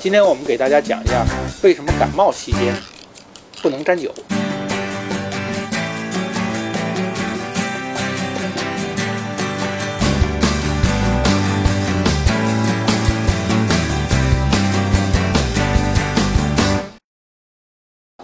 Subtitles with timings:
[0.00, 1.26] 今天我们给大家讲一下
[1.64, 2.72] 为什么感冒期间
[3.60, 4.14] 不能沾酒。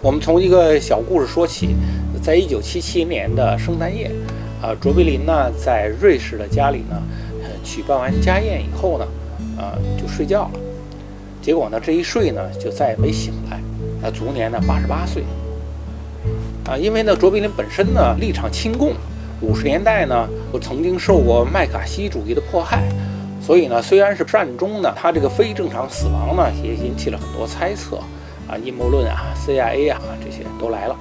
[0.01, 1.75] 我们从一个小故事说起，
[2.23, 4.09] 在一九七七年的圣诞夜，
[4.61, 7.03] 啊，卓别林呢在瑞士的家里呢，
[7.65, 9.05] 举办完家宴以后呢，
[9.57, 10.74] 啊，就睡觉了。
[11.45, 13.61] 结果呢，这一睡呢，就再也没醒来。
[14.01, 15.23] 那卒年呢，八十八岁。
[16.67, 18.93] 啊，因为呢，卓别林本身呢立场亲共，
[19.41, 22.89] 五十年代呢，我曾经受过麦卡锡主义的迫害，
[23.39, 27.97] 所以呢，虽然是善终呢，他这个非正常死亡呢，也引起了很多猜测。
[28.47, 30.95] 啊，阴谋论啊，CIA 啊，这些都来了，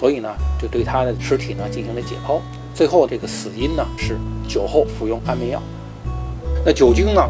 [0.00, 2.40] 所以呢，就对他的尸体呢进行了解剖。
[2.72, 4.16] 最后这个死因呢是
[4.48, 5.62] 酒后服用安眠药。
[6.64, 7.22] 那酒精呢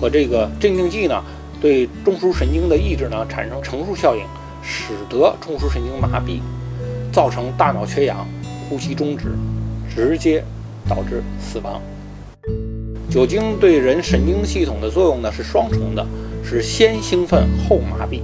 [0.00, 1.22] 和这个镇静剂呢，
[1.60, 4.22] 对中枢神经的抑制呢产生乘数效应，
[4.62, 6.40] 使得中枢神经麻痹，
[7.12, 8.26] 造成大脑缺氧、
[8.68, 9.26] 呼吸中止，
[9.94, 10.42] 直接
[10.88, 11.80] 导致死亡。
[13.10, 16.06] 酒精对人神经系统的作用呢是双重的，
[16.44, 18.20] 是先兴奋后麻痹。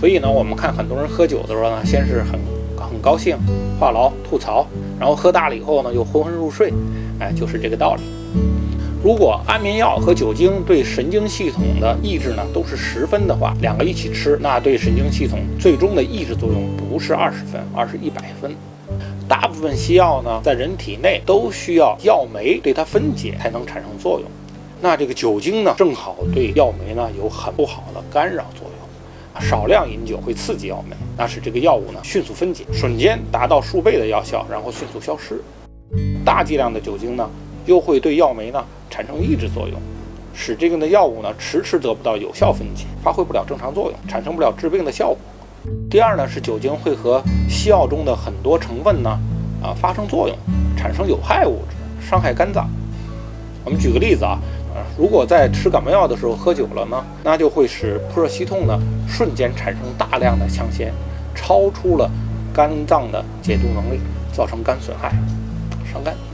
[0.00, 2.40] 所以呢，我们看很多人喝酒的时候呢，先是很
[2.74, 3.36] 很高兴，
[3.78, 4.66] 话痨吐槽，
[4.98, 6.72] 然后喝大了以后呢，又昏昏入睡，
[7.18, 8.02] 哎，就是这个道理。
[9.02, 18.54] 如果安眠药和酒精对神经系统的抑制呢都是十分的话，两个一起吃，那对神经系统最终的抑制作用不是二十分，而是一百分。
[19.26, 24.28] 大部分西药呢，在人体内都需要药酶对它分解才能产生作用，
[24.82, 29.40] 那这个酒精呢，正好对药酶呢有很不好的干扰作用。
[29.40, 35.40] 少量饮酒会刺激药酶，那使这个药物呢迅速分解，瞬间达到数倍的药效，然后迅速消失。
[36.22, 37.28] 大剂量的酒精呢，
[37.70, 39.80] 又会对药酶呢产生抑制作用，
[40.34, 45.18] 使这个的药物呢迟迟得不到有效分解，发挥不了正常作用，产生不了治病的效果。
[45.88, 49.10] 第二呢，是酒精会和西药中的很多成分呢
[49.62, 50.36] 啊发生作用，
[50.76, 52.68] 产生有害物质，伤害肝脏。
[53.64, 54.40] 我们举个例子啊。
[54.72, 58.78] 呃如果在吃感冒药的时候喝酒了呢，那就会使扑热息痛呢
[59.08, 60.90] 瞬间产生大量的羟酰，
[61.34, 62.08] 超出了
[62.52, 64.00] 肝脏的解毒能力，
[64.32, 65.10] 造成肝损害，
[65.92, 66.29] 伤肝。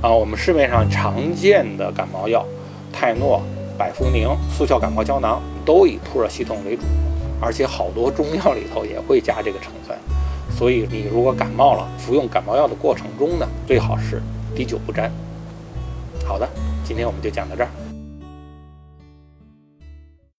[0.00, 2.46] 啊，我们市面上常见的感冒药，
[2.92, 3.42] 泰诺、
[3.76, 6.82] 百服宁、速效感冒胶囊都以扑热系统为主，
[7.40, 9.98] 而且好多中药里头也会加这个成分。
[10.56, 14.22] 所以你如果感冒了，服用感冒药的过程中呢，最好是
[14.54, 15.10] 滴酒不沾。
[16.24, 16.48] 好的。
[16.84, 17.87] 今天我们就讲到这儿。